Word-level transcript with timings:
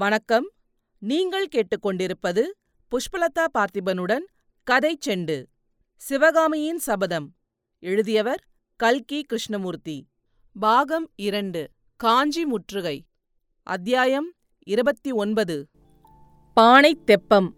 வணக்கம். 0.00 0.50
நீங்கள் 0.98 1.48
கேட்டுக்கொண்டிருப்பது 1.56 2.42
புஷ்பலதா 2.90 3.44
பார்த்திபனுடன் 3.58 4.24
கதை 4.64 4.98
செண்டு. 5.06 5.44
சிவகாமியின் 5.96 6.78
சபதம். 6.78 7.34
எழுதியவர் 7.78 8.44
கல்கி 8.76 9.22
கிருஷ்ணமூர்த்தி. 9.22 10.06
பாகம் 10.60 11.10
இரண்டு. 11.16 11.70
காஞ்சி 11.96 12.44
முற்றுகை. 12.44 13.04
அத்தியாயம் 13.62 14.32
இருபத்தி 14.58 15.12
ஒன்பது. 15.12 15.68
பானை 16.54 16.98
தெப்பம். 17.04 17.54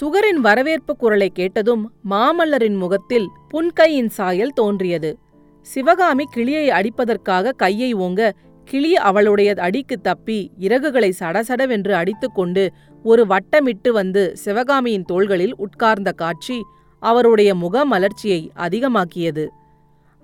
சுகரின் 0.00 0.40
வரவேற்பு 0.40 0.96
குரலை 0.96 1.30
கேட்டதும் 1.30 1.92
மாமல்லரின் 2.10 2.78
முகத்தில் 2.78 3.28
புன்கையின் 3.48 4.08
சாயல் 4.08 4.54
தோன்றியது. 4.54 5.18
சிவகாமி 5.62 6.24
கிளியை 6.24 6.68
அடிப்பதற்காக 6.68 7.50
கையை 7.50 7.94
ஓங்க 7.94 8.32
கிளி 8.68 8.90
அவளுடைய 9.08 9.50
அடிக்கு 9.58 9.96
தப்பி 10.00 10.38
இறகுகளை 10.58 11.10
சடசடவென்று 11.20 11.92
அடித்துக்கொண்டு 11.92 12.64
ஒரு 13.04 13.22
வட்டமிட்டு 13.26 13.90
வந்து 13.90 14.22
சிவகாமியின் 14.34 15.04
தோள்களில் 15.04 15.54
உட்கார்ந்த 15.56 16.10
காட்சி 16.12 16.58
அவருடைய 17.02 17.50
முகமலர்ச்சியை 17.54 18.40
அதிகமாக்கியது. 18.56 19.44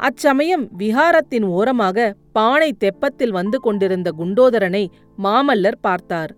அச்சமயம் 0.01 0.65
விஹாரத்தின் 0.79 1.47
ஓரமாக 1.49 2.15
பானை 2.33 2.71
தெப்பத்தில் 2.85 3.31
வந்து 3.31 3.59
கொண்டிருந்த 3.61 4.09
குண்டோதரனை 4.19 4.85
மாமல்லர் 5.19 5.79
பார்த்தார். 5.81 6.33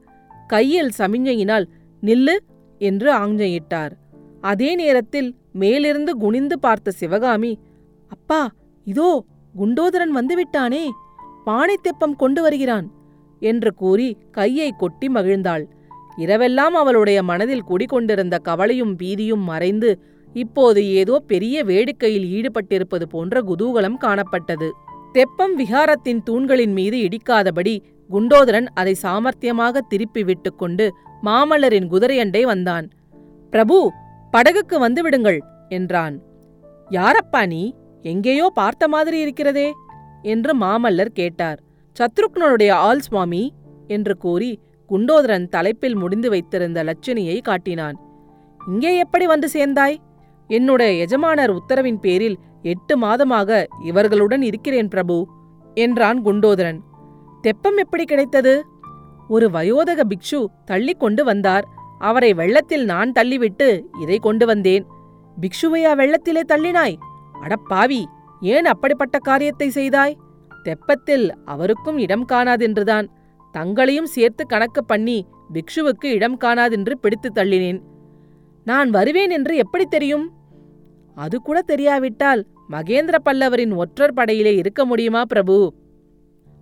கையில் 0.47 0.93
சமிஞ்சையினால் 0.99 1.67
நில்லு 2.03 2.37
என்று 2.81 3.09
ஆஞ்சையிட்டார் 3.15 3.93
அதே 4.41 4.71
நேரத்தில் 4.75 5.29
மேலிருந்து 5.53 6.13
குனிந்து 6.17 6.57
பார்த்த 6.59 6.95
சிவகாமி 7.01 7.53
அப்பா 8.11 8.41
இதோ 8.87 9.11
குண்டோதரன் 9.55 10.15
வந்துவிட்டானே 10.15 10.85
பானை 11.45 11.77
தெப்பம் 11.79 12.17
கொண்டு 12.17 12.41
வருகிறான் 12.43 12.87
என்று 13.43 13.71
கூறி 13.75 14.09
கையை 14.31 14.69
கொட்டி 14.73 15.09
மகிழ்ந்தாள். 15.09 15.65
இரவெல்லாம் 16.19 16.75
அவளுடைய 16.81 17.19
மனதில் 17.23 17.69
குடிகொண்டிருந்த 17.71 18.37
கவலையும் 18.39 18.95
பீதியும் 19.01 19.45
மறைந்து 19.45 19.91
இப்போது 20.35 20.81
ஏதோ 21.01 21.15
பெரிய 21.31 21.57
வேடிக்கையில் 21.65 22.27
ஈடுபட்டிருப்பது 22.37 23.07
போன்ற 23.15 23.35
குதூகலம் 23.41 23.99
காணப்பட்டது. 24.05 24.69
தெப்பம் 25.13 25.55
விஹாரத்தின் 25.57 26.21
தூண்களின் 26.23 26.75
மீது 26.79 26.99
இடிக்காதபடி 27.07 27.75
குண்டோதரன் 28.11 28.69
அதை 28.75 28.95
சாமர்த்தியமாக 29.03 29.83
திருப்பி 29.89 30.23
விட்டுக்கொண்டு 30.23 30.87
மாமல்லரின் 31.23 31.91
குதிரையண்டை 31.93 32.43
வந்தான். 32.43 32.87
பிரபு 33.53 33.77
படகுக்கு 34.33 34.77
வந்துவிடுங்கள் 34.85 35.41
என்றான். 35.69 36.15
யாரப்பா 36.91 37.43
நீ? 37.47 37.63
எங்கேயோ 38.05 38.47
பார்த்த 38.55 38.85
மாதிரி 38.89 39.19
இருக்கிறதே! 39.21 39.69
என்று 40.23 40.57
மாமல்லர் 40.57 41.13
கேட்டார். 41.13 41.59
சத்ருக்னனுடைய 41.99 42.71
ஆள் 42.71 43.01
சுவாமி 43.01 43.53
என்று 43.87 44.17
கூறி 44.17 44.61
குண்டோதரன் 44.91 45.49
தலைப்பில் 45.49 45.97
முடிந்து 45.97 46.31
வைத்திருந்த 46.31 46.85
லட்சுணியை 46.85 47.41
காட்டினான். 47.41 47.97
இங்கே 48.67 48.97
எப்படி 48.97 49.27
வந்து 49.27 49.49
சேர்ந்தாய்? 49.49 50.01
என்னுடைய 50.49 50.93
எஜமானர் 50.93 51.51
உத்தரவின் 51.51 52.01
பேரில் 52.01 52.39
எட்டு 52.63 52.99
மாதமாக 52.99 53.65
இவர்களுடன் 53.85 54.43
இருக்கிறேன் 54.43 54.89
பிரபு 54.89 55.27
என்றான் 55.75 56.25
குண்டோதரன். 56.25 56.81
தெப்பம் 57.41 57.77
எப்படி 57.77 58.05
கிடைத்தது? 58.05 58.65
ஒரு 59.29 59.51
வயோதக 59.51 60.01
பிக்ஷு 60.09 60.45
தள்ளி 60.65 60.93
கொண்டு 60.93 61.25
வந்தார். 61.25 61.65
அவரை 61.99 62.35
வெள்ளத்தில் 62.35 62.85
நான் 62.85 63.13
தள்ளிவிட்டு 63.13 63.83
இதை 64.01 64.19
கொண்டு 64.19 64.47
வந்தேன். 64.47 64.87
பிக்ஷுவையா 65.41 65.93
வெள்ளத்திலே 65.95 66.43
தள்ளினாய்? 66.49 66.97
அடப்பாவி! 67.43 68.05
ஏன் 68.43 68.65
அப்படிப்பட்ட 68.65 69.19
காரியத்தை 69.19 69.69
செய்தாய்? 69.71 70.17
தெப்பத்தில் 70.65 71.27
அவருக்கும் 71.45 71.99
இடம் 71.99 72.27
காணாதென்றுதான். 72.33 73.07
தங்களையும் 73.53 74.05
சேர்த்து 74.05 74.47
கணக்கு 74.47 74.85
பண்ணி 74.85 75.27
பிக்ஷுவுக்கு 75.53 76.05
இடம் 76.05 76.37
காணாதென்று 76.37 76.95
பிடித்து 77.01 77.31
தள்ளினேன். 77.35 77.81
நான் 78.65 78.91
வருவேன் 78.91 79.31
என்று 79.31 79.57
எப்படி 79.57 79.85
தெரியும்? 79.85 80.33
அது 81.15 81.41
கூட 81.41 81.63
தெரியாவிட்டால் 81.63 82.47
மகேந்திர 82.71 83.17
பல்லவரின் 83.25 83.75
ஒற்றர் 83.75 84.15
படையிலே 84.15 84.57
இருக்க 84.57 84.85
முடியுமா 84.85 85.23
பிரபு? 85.25 85.75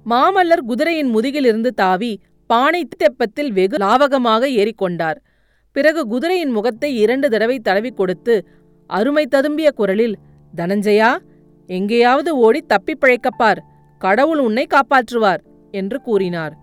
மாமல்லர் 0.06 0.64
குதிரையின் 0.66 1.10
முதுகிலிருந்து 1.14 1.70
தாவி 1.74 2.20
பானை 2.46 2.88
தெப்பத்தில் 3.02 3.52
வெகு 3.52 3.76
லாவகமாக 3.76 4.42
ஏறிக்கொண்டார். 4.60 5.18
பிறகு 5.72 6.06
குதிரையின் 6.06 6.50
முகத்தை 6.50 6.96
இரண்டு 6.96 7.28
தடவை 7.28 7.58
தடவி 7.58 7.90
கொடுத்து 7.90 8.46
அருமை 8.86 9.26
ததும்பிய 9.30 9.68
குரலில் 9.70 10.16
தனஞ்சயா 10.56 11.18
எங்கேயாவது 11.70 12.36
ஓடி 12.36 12.60
தப்பிப் 12.60 13.04
பிழைக்கப்பார். 13.04 13.58
கடவுள் 13.98 14.38
உன்னை 14.38 14.66
காப்பாற்றுவார் 14.66 15.38
என்று 15.70 16.00
கூறினார். 16.00 16.56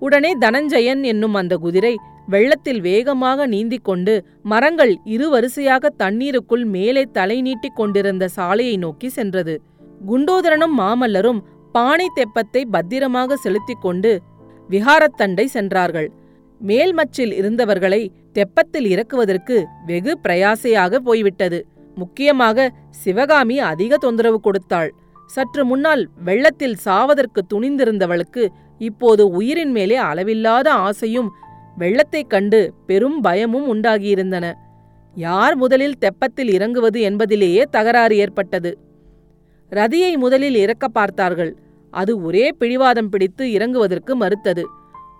உடனே 0.00 0.38
தனஞ்சயன் 0.38 1.02
என்னும் 1.02 1.34
அந்த 1.34 1.56
குதிரை 1.56 1.96
வெள்ளத்தில் 2.26 2.80
வேகமாக 2.80 3.46
நீந்திக் 3.46 3.84
கொண்டு 3.84 4.24
மரங்கள் 4.42 4.98
இரு 5.04 5.30
வரிசையாக 5.30 5.88
தண்ணீருக்குள் 5.88 6.64
மேலே 6.64 7.02
தலை 7.02 7.40
நீட்டிக் 7.40 7.76
கொண்டிருந்த 7.76 8.28
சாலையை 8.28 8.76
நோக்கி 8.76 9.08
சென்றது. 9.08 9.62
குண்டோதரனும் 10.08 10.78
மாமல்லரும் 10.78 11.40
பானை 11.72 12.08
தெப்பத்தை 12.16 12.64
பத்திரமாக 12.70 13.36
செலுத்திக் 13.36 13.80
கொண்டு 13.80 14.22
விஹாரத்தண்டை 14.70 15.44
சென்றார்கள். 15.44 16.10
மேல்மச்சில் 16.66 17.32
இருந்தவர்களை 17.32 18.08
தெப்பத்தில் 18.34 18.86
இறக்குவதற்கு 18.86 19.66
வெகு 19.86 20.18
பிரயாசையாக 20.28 20.96
போய்விட்டது. 20.96 21.66
முக்கியமாக 21.94 22.72
சிவகாமி 22.90 23.58
அதிக 23.58 23.96
தொந்தரவு 23.96 24.40
கொடுத்தாள். 24.40 24.94
சற்று 25.26 25.64
முன்னால் 25.64 26.08
வெள்ளத்தில் 26.24 26.76
சாவதற்கு 26.84 27.46
துணிந்திருந்தவளுக்கு 27.54 28.48
இப்போது 28.78 29.28
உயிரின் 29.28 29.70
மேலே 29.70 29.96
அளவில்லாத 29.96 30.72
ஆசையும் 30.72 31.30
வெள்ளத்தைக் 31.78 32.26
கண்டு 32.26 32.74
பெரும் 32.86 33.20
பயமும் 33.20 33.74
உண்டாகியிருந்தன. 33.74 34.54
யார் 35.14 35.56
முதலில் 35.56 35.94
தெப்பத்தில் 36.00 36.52
இறங்குவது 36.52 37.00
என்பதிலேயே 37.00 37.64
தகராறு 37.70 38.16
ஏற்பட்டது. 38.16 38.78
ரதியை 39.70 40.16
முதலில் 40.16 40.54
இறக்க 40.54 40.88
பார்த்தார்கள். 40.88 41.56
அது 41.90 42.22
ஒரே 42.22 42.52
பிடிவாதம் 42.52 43.08
பிடித்து 43.08 43.46
இறங்குவதற்கு 43.46 44.14
மறுத்தது. 44.14 44.66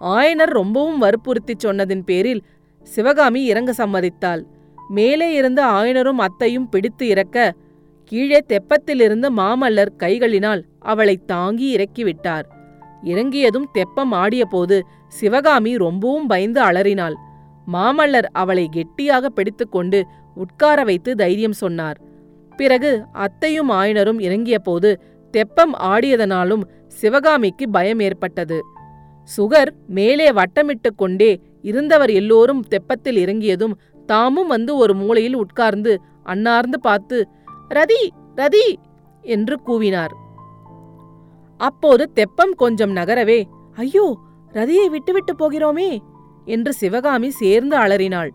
ஆயனர் 0.01 0.51
ரொம்பவும் 0.51 1.03
வற்புறுத்திச் 1.03 1.67
சொன்னதின் 1.67 2.03
பேரில் 2.05 2.43
சிவகாமி 2.83 3.45
இறங்க 3.45 3.73
சம்மதித்தாள். 3.73 4.43
மேலே 4.93 5.29
இருந்த 5.33 5.61
ஆயனரும் 5.67 6.21
அத்தையும் 6.27 6.69
பிடித்து 6.69 7.05
இறக்க 7.09 7.37
கீழே 8.13 8.41
தெப்பத்திலிருந்து 8.49 9.29
மாமல்லர் 9.37 9.93
கைகளினால் 9.99 10.63
அவளை 10.83 11.15
தாங்கி 11.27 11.67
இறக்கிவிட்டார். 11.77 12.47
இறங்கியதும் 13.03 13.69
தெப்பம் 13.73 14.13
ஆடியபோது 14.13 14.77
சிவகாமி 15.09 15.73
ரொம்பவும் 15.77 16.27
பயந்து 16.27 16.61
அலறினாள். 16.61 17.17
மாமல்லர் 17.73 18.29
அவளை 18.33 18.67
கெட்டியாக 18.71 19.29
பிடித்துக்கொண்டு 19.29 20.01
உட்கார 20.37 20.79
வைத்து 20.85 21.11
தைரியம் 21.15 21.61
சொன்னார். 21.63 21.99
பிறகு 22.59 22.93
அத்தையும் 23.25 23.71
ஆயனரும் 23.71 24.21
இறங்கியபோது 24.27 24.91
தெப்பம் 25.35 25.75
ஆடியதனாலும் 25.93 26.65
சிவகாமிக்கு 27.01 27.67
பயம் 27.71 28.01
ஏற்பட்டது. 28.01 28.59
சுகர் 29.29 29.71
மேலே 29.89 30.29
வட்டமிட்டு 30.31 30.91
கொண்டே 30.97 31.33
இருந்தவர் 31.63 32.13
எல்லோரும் 32.21 32.63
தெப்பத்தில் 32.71 33.19
இறங்கியதும் 33.25 33.75
தாமும் 34.07 34.47
வந்து 34.47 34.77
ஒரு 34.77 34.95
மூலையில் 34.95 35.37
உட்கார்ந்து 35.37 35.93
அன்னார்ந்து 36.27 36.79
பார்த்து 36.81 37.19
ரதி 37.71 38.03
ரதி! 38.39 38.67
என்று 39.25 39.57
கூவினார். 39.67 40.13
அப்போது 41.61 42.13
தெப்பம் 42.13 42.55
கொஞ்சம் 42.55 42.97
நகரவே 42.97 43.41
ஐயோ 43.79 44.07
ரதியை 44.53 44.87
விட்டுவிட்டு 44.91 45.33
போகிறோமே! 45.37 45.91
என்று 46.47 46.73
சிவகாமி 46.73 47.31
சேர்ந்து 47.31 47.77
அலறினாள். 47.77 48.31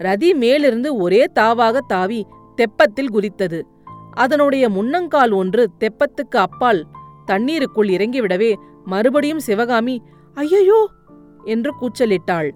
ரதி 0.00 0.34
மேலிருந்து 0.34 0.96
ஒரே 0.96 1.24
தாவாக 1.34 1.78
தாவி 1.86 2.20
தெப்பத்தில் 2.58 3.12
குதித்தது. 3.12 3.60
அதனுடைய 4.14 4.68
முன்னங்கால் 4.68 5.32
ஒன்று 5.32 5.64
தெப்பத்துக்கு 5.80 6.38
அப்பால் 6.38 6.80
தண்ணீருக்குள் 7.26 7.88
இறங்கிவிடவே 7.88 8.50
மறுபடியும் 8.86 9.38
சிவகாமி 9.38 9.96
ஐயையோ! 10.36 10.80
என்று 11.44 11.70
கூச்சலிட்டாள். 11.80 12.50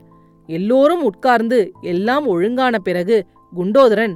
எல்லோரும் 0.47 1.03
உட்கார்ந்து 1.03 1.73
எல்லாம் 1.81 2.27
ஒழுங்கான 2.27 2.79
பிறகு 2.79 3.27
குண்டோதரன் 3.57 4.15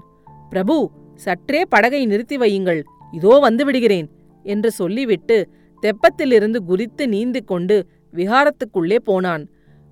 பிரபு 0.48 0.90
சற்றே 1.14 1.62
படகை 1.68 2.06
நிறுத்தி 2.06 2.36
வையுங்கள் 2.36 2.82
இதோ 3.12 3.38
வந்து 3.38 3.64
விடுகிறேன் 3.64 4.10
என்று 4.42 4.70
சொல்லிவிட்டு 4.70 5.48
தெப்பத்திலிருந்து 5.82 6.56
குதித்து 6.56 7.08
நீந்திக் 7.08 7.46
கொண்டு 7.46 7.86
விஹாரத்துக்குள்ளே 8.14 8.96
போனான். 8.96 9.48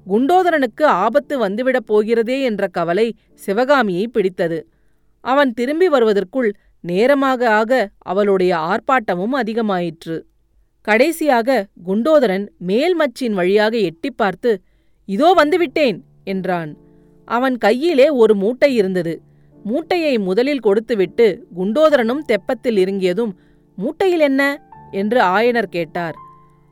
குண்டோதரனுக்கு 0.06 0.82
ஆபத்து 0.82 1.48
வந்துவிடப் 1.48 1.86
போகிறதே 1.86 2.42
என்ற 2.42 2.66
கவலை 2.66 3.14
சிவகாமியை 3.34 4.08
பிடித்தது. 4.08 4.66
அவன் 5.20 5.52
திரும்பி 5.52 5.88
வருவதற்குள் 5.88 6.54
நேரமாக 6.80 7.50
ஆக 7.50 7.90
அவளுடைய 7.98 8.56
ஆர்ப்பாட்டமும் 8.56 9.34
அதிகமாயிற்று. 9.34 10.22
கடைசியாக 10.80 11.66
குண்டோதரன் 11.86 12.48
மேல்மச்சின் 12.66 13.32
வழியாக 13.32 13.76
எட்டிப் 13.76 14.16
பார்த்து 14.16 14.62
இதோ 15.04 15.34
வந்துவிட்டேன் 15.36 16.00
என்றான். 16.24 16.76
அவன் 17.24 17.58
கையிலே 17.58 18.08
ஒரு 18.08 18.34
மூட்டை 18.34 18.74
இருந்தது. 18.74 19.22
மூட்டையை 19.64 20.18
முதலில் 20.18 20.60
கொடுத்துவிட்டு 20.60 21.46
குண்டோதரனும் 21.56 22.22
தெப்பத்தில் 22.28 22.76
இறங்கியதும் 22.76 23.38
மூட்டையில் 23.76 24.20
என்ன? 24.20 24.42
என்று 24.90 25.20
ஆயனர் 25.20 25.74
கேட்டார். 25.76 26.14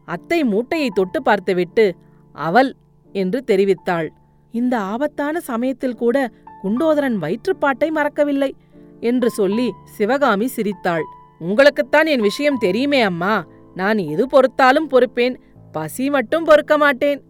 அத்தை 0.04 0.44
மூட்டையை 0.44 0.88
தொட்டு 0.94 1.22
பார்த்துவிட்டு 1.22 1.96
அவள் 2.32 2.74
என்று 3.12 3.44
தெரிவித்தாள். 3.46 4.08
இந்த 4.52 4.78
ஆபத்தான 4.78 5.40
சமயத்தில் 5.40 5.94
கூட 5.94 6.30
குண்டோதரன் 6.62 7.16
வயிற்றுப்பாட்டை 7.22 7.88
மறக்கவில்லை 7.88 8.54
என்று 9.00 9.30
சொல்லி 9.30 9.72
சிவகாமி 9.84 10.46
சிரித்தாள். 10.46 11.04
உங்களுக்குத்தான் 11.40 12.06
என் 12.06 12.20
விஷயம் 12.20 12.58
தெரியுமே 12.58 13.00
அம்மா. 13.00 13.46
நான் 13.74 13.98
எது 13.98 14.26
பொறுத்தாலும் 14.26 14.90
பொறுப்பேன். 14.90 15.34
பசி 15.72 16.10
மட்டும் 16.10 16.44
பொறுக்க 16.44 16.78
மாட்டேன் 16.78 17.20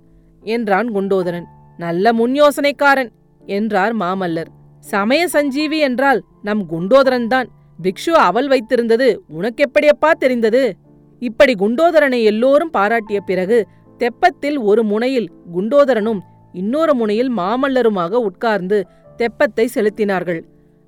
என்றான் 0.42 0.88
குண்டோதரன். 0.92 1.46
நல்ல 1.78 2.12
முன் 2.12 2.34
யோசனைக்காரன் 2.34 3.10
என்றார் 3.42 3.94
மாமல்லர். 3.96 4.50
சமய 4.80 5.22
சஞ்சீவி 5.28 5.78
என்றால் 5.78 6.20
நம் 6.42 6.62
குண்டோதரன்தான் 6.70 7.48
பிக்ஷு 7.78 8.12
அவல் 8.28 8.48
வைத்திருந்தது 8.48 9.08
உனக்கெப்படியப்பா 9.38 10.10
தெரிந்தது? 10.19 10.76
இப்படி 11.19 11.52
குண்டோதரனை 11.54 12.22
எல்லோரும் 12.22 12.70
பாராட்டிய 12.70 13.20
பிறகு 13.20 13.58
தெப்பத்தில் 14.00 14.58
ஒரு 14.58 14.82
முனையில் 14.82 15.28
குண்டோதரனும் 15.54 16.20
இன்னொரு 16.52 16.94
முனையில் 16.94 17.30
மாமல்லருமாக 17.36 18.12
உட்கார்ந்து 18.12 18.78
தெப்பத்தை 19.19 19.66
செலுத்தினார்கள். 19.74 20.40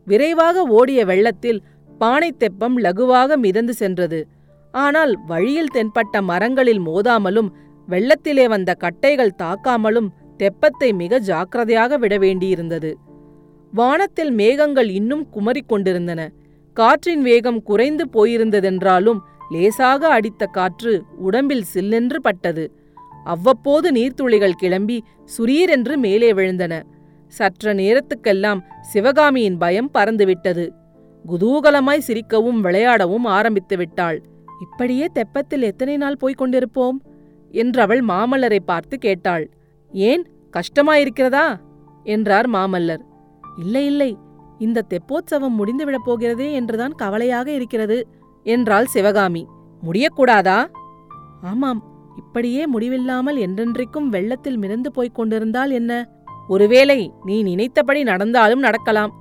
விரைவாக 0.06 0.62
ஓடிய 0.62 1.04
வெள்ளத்தில் 1.04 1.62
பானை 1.98 2.30
தெப்பம் 2.38 2.76
லகுவாக 2.78 3.36
மிதந்து 3.36 3.74
சென்றது. 3.74 4.26
ஆனால் 4.70 5.18
வழியில் 5.26 5.72
தென்பட்ட 5.74 6.20
மரங்களில் 6.22 6.80
மோதாமலும் 6.80 7.50
வெள்ளத்திலே 7.88 8.48
வந்த 8.48 8.74
கட்டைகள் 8.74 9.38
தாக்காமலும் 9.42 10.08
தெப்பத்தை 10.38 10.94
மிக 10.94 11.18
ஜாக்கிரதையாக 11.18 11.96
விட 11.96 12.18
வேண்டியிருந்தது. 12.18 12.94
வானத்தில் 13.72 14.30
மேகங்கள் 14.30 14.88
இன்னும் 14.88 15.26
குமரிக் 15.36 15.68
கொண்டிருந்தன. 15.68 16.30
காற்றின் 16.72 17.22
வேகம் 17.22 17.62
குறைந்து 17.62 18.04
போயிருந்ததென்றாலும் 18.12 19.18
லேசாக 19.50 20.08
அடித்த 20.08 20.46
காற்று 20.46 21.02
உடம்பில் 21.18 21.64
சில்லென்று 21.74 22.16
பட்டது. 22.16 22.72
அவ்வப்போது 23.24 23.92
நீர்த்துளிகள் 23.92 24.50
கிளம்பி 24.50 25.04
சுரீரென்று 25.38 25.96
மேலே 25.96 26.32
விழுந்தன. 26.32 26.82
சற்ற 27.26 27.74
நேரத்துக்கெல்லாம் 27.74 28.60
சிவகாமியின் 28.80 29.58
பயம் 29.58 29.90
பறந்துவிட்டது. 29.94 30.68
குதூகலமாய் 31.24 32.06
சிரிக்கவும் 32.06 32.60
விளையாடவும் 32.60 33.24
ஆரம்பித்து 33.24 33.76
விட்டாள். 33.76 34.22
இப்படியே 34.60 35.06
தெப்பத்தில் 35.14 35.62
எத்தனை 35.62 35.96
நாள் 35.96 36.16
போய்க் 36.16 36.42
கொண்டிருப்போம்? 36.42 36.98
என்றவள் 37.52 38.02
மாமல்லரை 38.08 38.58
பார்த்து 38.64 38.98
கேட்டாள். 38.98 39.50
ஏன் 39.94 40.22
கஷ்டமாயிருக்கிறதா? 40.52 41.60
என்றார் 42.04 42.50
மாமல்லர். 42.50 43.02
இல்லை 43.58 43.86
இல்லை 43.86 44.16
இந்த 44.58 44.84
தெப்போத்சவம் 44.88 45.58
முடிந்துவிடப் 45.58 46.04
போகிறதே 46.04 46.52
என்றுதான் 46.52 46.92
கவலையாக 46.92 47.50
இருக்கிறது 47.50 48.08
என்றாள் 48.42 48.86
சிவகாமி. 48.86 49.46
முடியக்கூடாதா? 49.82 50.66
ஆமாம் 51.42 51.82
இப்படியே 52.16 52.66
முடிவில்லாமல் 52.66 53.36
என்றென்றைக்கும் 53.36 54.08
வெள்ளத்தில் 54.08 54.56
மிதந்து 54.56 54.92
போய்க் 54.92 55.14
கொண்டிருந்தால் 55.14 55.70
என்ன? 55.70 56.08
ஒருவேளை 56.48 57.12
நீ 57.24 57.42
நினைத்தபடி 57.42 58.02
நடந்தாலும் 58.02 58.60
நடக்கலாம். 58.60 59.12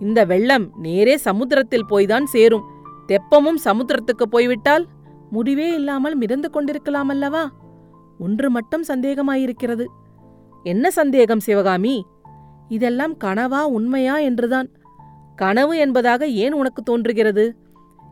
இந்த 0.00 0.24
வெள்ளம் 0.24 0.70
நேரே 0.76 1.16
சமுத்திரத்தில் 1.16 1.88
போய்தான் 1.88 2.24
சேரும். 2.24 2.66
தெப்பமும் 3.06 3.58
சமுத்திரத்துக்கு 3.64 4.26
போய்விட்டால் 4.30 4.86
முடிவே 5.30 5.74
இல்லாமல் 5.74 6.14
மிதந்து 6.14 6.50
கொண்டிருக்கலாம் 6.50 7.08
அல்லவா 7.08 7.50
ஒன்று 8.18 8.50
மட்டும் 8.50 8.84
சந்தேகமாயிருக்கிறது. 8.88 9.84
என்ன 10.62 10.90
சந்தேகம் 10.90 11.40
சிவகாமி? 11.40 12.06
இதெல்லாம் 12.68 13.16
கனவா 13.18 13.62
உண்மையா 13.62 14.18
என்றுதான். 14.18 14.68
கனவு 15.36 15.78
என்பதாக 15.78 16.26
ஏன் 16.26 16.52
உனக்கு 16.52 16.82
தோன்றுகிறது? 16.82 17.56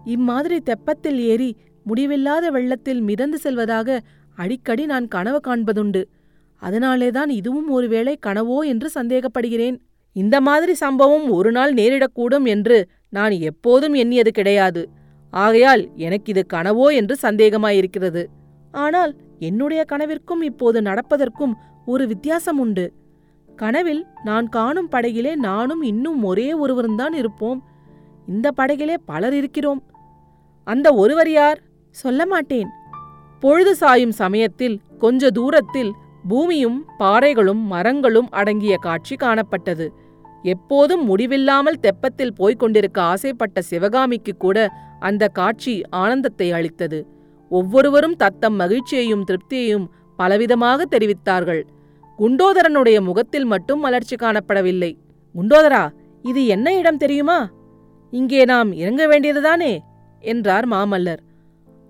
இம்மாதிரி 0.05 0.63
தெப்பத்தில் 0.63 1.19
ஏறி 1.19 1.57
முடிவில்லாத 1.85 2.51
வெள்ளத்தில் 2.51 3.01
மிதந்து 3.01 3.39
செல்வதாக 3.39 4.01
அடிக்கடி 4.35 4.87
நான் 4.87 5.09
கனவு 5.09 5.41
காண்பதுண்டு. 5.49 6.05
அதனாலேதான் 6.57 7.29
இதுவும் 7.29 7.69
ஒருவேளை 7.69 8.19
கனவோ 8.27 8.61
என்று 8.61 8.91
சந்தேகப்படுகிறேன். 8.95 9.77
இந்த 10.13 10.41
மாதிரி 10.41 10.75
சம்பவம் 10.75 11.31
ஒரு 11.31 11.53
நாள் 11.53 11.75
நேரிடக்கூடும் 11.75 12.47
என்று 12.47 12.89
நான் 13.09 13.31
எப்போதும் 13.31 13.95
எண்ணியது 13.95 14.31
கிடையாது. 14.31 14.89
ஆகையால் 15.31 15.91
எனக்கு 15.95 16.31
இது 16.31 16.47
கனவோ 16.55 16.95
என்று 16.95 17.17
சந்தேகமாயிருக்கிறது. 17.23 18.25
ஆனால் 18.73 19.17
என்னுடைய 19.39 19.85
கனவிற்கும் 19.93 20.43
இப்போது 20.43 20.81
நடப்பதற்கும் 20.81 21.55
ஒரு 21.89 22.07
வித்தியாசம் 22.07 22.59
உண்டு. 22.59 22.93
கனவில் 23.57 24.07
நான் 24.25 24.49
காணும் 24.49 24.91
படகிலே 24.91 25.35
நானும் 25.35 25.83
இன்னும் 25.83 26.25
ஒரே 26.25 26.53
ஒருவரும்தான் 26.53 27.13
இருப்போம். 27.13 27.65
இந்த 28.29 28.51
படகிலே 28.57 28.95
பலர் 29.05 29.35
இருக்கிறோம். 29.35 29.83
அந்த 30.65 30.95
ஒருவர் 30.95 31.31
யார்? 31.31 31.61
சொல்ல 31.91 32.27
மாட்டேன். 32.27 32.69
பொழுது 33.41 33.75
சாயும் 33.75 34.11
சமயத்தில் 34.11 34.81
கொஞ்ச 34.99 35.31
தூரத்தில் 35.31 35.93
பூமியும் 36.29 36.85
பாறைகளும் 36.99 37.63
மரங்களும் 37.67 38.29
அடங்கிய 38.31 38.77
காட்சி 38.77 39.17
காணப்பட்டது. 39.17 39.89
எப்போதும் 40.43 41.05
முடிவில்லாமல் 41.05 41.81
தெப்பத்தில் 41.83 42.35
போய்க் 42.35 42.59
கொண்டிருக்க 42.59 43.03
ஆசைப்பட்ட 43.03 43.63
சிவகாமிக்கு 43.63 44.37
கூட 44.37 44.73
அந்த 45.01 45.29
காட்சி 45.29 45.83
ஆனந்தத்தை 45.89 46.53
அளித்தது. 46.53 47.07
ஒவ்வொருவரும் 47.49 48.17
தத்தம் 48.17 48.61
மகிழ்ச்சியையும் 48.61 49.25
திருப்தியையும் 49.25 49.87
பலவிதமாக 50.19 50.85
தெரிவித்தார்கள். 50.91 51.63
குண்டோதரனுடைய 52.19 53.01
முகத்தில் 53.01 53.45
மட்டும் 53.45 53.81
மலர்ச்சி 53.81 54.17
காணப்படவில்லை. 54.17 54.97
குண்டோதரா 55.35 55.89
இது 56.23 56.47
என்ன 56.47 56.75
இடம் 56.75 56.97
தெரியுமா? 56.97 57.51
இங்கே 58.11 58.45
நாம் 58.45 58.73
இறங்க 58.73 59.07
வேண்டியதுதானே? 59.07 59.79
என்றார் 60.21 60.69
மாமல்லர். 60.69 61.21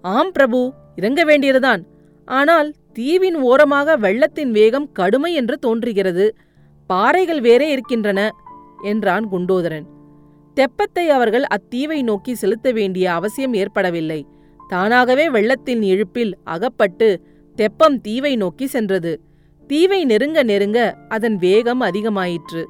ஆம் 0.00 0.32
பிரபு 0.32 0.72
இறங்க 0.96 1.24
வேண்டியதுதான். 1.24 1.82
ஆனால் 2.24 2.74
தீவின் 2.92 3.34
ஓரமாக 3.34 3.96
வெள்ளத்தின் 3.96 4.50
வேகம் 4.50 4.92
கடுமை 4.92 5.34
என்று 5.34 5.58
தோன்றுகிறது. 5.58 6.36
பாறைகள் 6.86 7.40
வேறே 7.40 7.70
இருக்கின்றன 7.70 8.30
என்றான் 8.82 9.28
குண்டோதரன். 9.28 9.86
தெப்பத்தை 10.56 11.06
அவர்கள் 11.06 11.44
அத்தீவை 11.56 12.02
நோக்கி 12.02 12.34
செலுத்த 12.34 12.72
வேண்டிய 12.72 13.12
அவசியம் 13.12 13.52
ஏற்படவில்லை. 13.52 14.26
தானாகவே 14.68 15.30
வெள்ளத்தின் 15.30 15.82
இழுப்பில் 15.82 16.32
அகப்பட்டு 16.44 17.22
தெப்பம் 17.56 18.00
தீவை 18.00 18.36
நோக்கி 18.36 18.66
சென்றது. 18.66 19.12
தீவை 19.70 20.00
நெருங்க 20.10 20.38
நெருங்க 20.50 20.78
அதன் 21.14 21.36
வேகம் 21.44 21.82
அதிகமாயிற்று. 21.88 22.62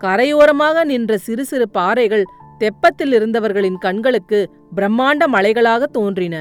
கரையோரமாக 0.00 0.84
நின்ற 0.90 1.12
சிறு 1.26 1.44
சிறு 1.50 1.66
பாறைகள் 1.76 2.24
தெப்பத்தில் 2.60 3.12
இருந்தவர்களின் 3.18 3.78
கண்களுக்கு 3.84 4.40
பிரம்மாண்ட 4.76 5.22
மலைகளாக 5.34 5.88
தோன்றின. 5.96 6.36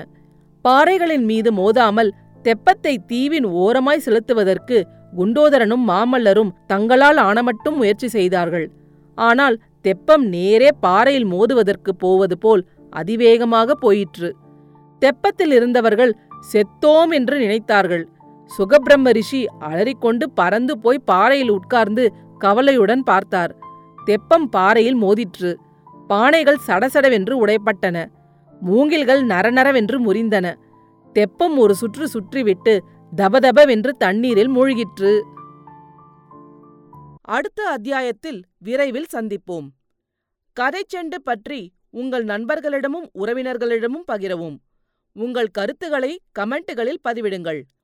பாறைகளின் 0.66 1.26
மீது 1.32 1.50
மோதாமல் 1.60 2.12
தெப்பத்தை 2.46 2.94
தீவின் 3.12 3.48
ஓரமாய் 3.62 4.04
செலுத்துவதற்கு 4.06 4.78
குண்டோதரனும் 5.14 5.84
மாமல்லரும் 5.90 6.54
தங்களால் 6.72 7.20
ஆனமட்டும் 7.30 7.78
முயற்சி 7.82 8.08
செய்தார்கள். 8.08 8.68
ஆனால் 9.18 9.56
தெப்பம் 9.88 10.26
நேரே 10.36 10.70
பாறையில் 10.86 11.28
மோதுவதற்கு 11.34 11.92
போவது 12.04 12.36
போல் 12.38 12.64
அதிவேகமாக 12.94 13.76
போயிற்று. 13.86 14.30
தெப்பத்தில் 15.02 15.54
இருந்தவர்கள் 15.58 16.14
செத்தோம் 16.52 17.12
என்று 17.18 17.36
நினைத்தார்கள். 17.44 18.04
சுகபிரம்ம 18.58 19.12
ரிஷி 19.12 19.46
அலறிக்கொண்டு 19.60 20.30
பறந்து 20.30 20.80
போய் 20.80 21.00
பாறையில் 21.00 21.50
உட்கார்ந்து 21.50 22.14
கவலையுடன் 22.38 23.04
பார்த்தார். 23.04 23.56
தெப்பம் 24.06 24.50
பாறையில் 24.50 24.96
மோதிற்று. 24.96 25.56
பானைகள் 26.10 26.64
சடசடவென்று 26.68 27.34
உடைப்பட்டன. 27.46 28.06
மூங்கில்கள் 28.62 29.22
நரநரவென்று 29.26 29.98
முறிந்தன. 30.00 30.56
தெப்பம் 31.14 31.58
ஒரு 31.58 31.76
சுற்று 31.76 32.08
சுற்றிவிட்டு 32.08 32.80
தபதபவென்று 33.16 33.90
தண்ணீரில் 33.90 34.52
மூழ்கிற்று. 34.52 35.20
அடுத்த 37.22 37.70
அத்தியாயத்தில் 37.70 38.44
விரைவில் 38.58 39.06
சந்திப்போம். 39.14 39.68
கதைச்செண்டு 40.60 41.16
பற்றி 41.24 41.72
உங்கள் 41.90 42.26
நண்பர்களிடமும் 42.26 43.08
உறவினர்களிடமும் 43.20 44.08
பகிரவும். 44.08 44.58
உங்கள் 45.14 45.48
கருத்துக்களை 45.48 46.22
கமெண்ட்டுகளில் 46.40 47.04
பதிவிடுங்கள். 47.10 47.62